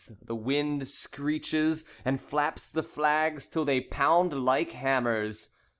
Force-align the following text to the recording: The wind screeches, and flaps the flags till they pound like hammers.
The 0.19 0.33
wind 0.35 0.87
screeches, 0.87 1.85
and 2.03 2.19
flaps 2.19 2.69
the 2.69 2.81
flags 2.81 3.47
till 3.47 3.65
they 3.65 3.81
pound 3.81 4.33
like 4.43 4.71
hammers. 4.71 5.51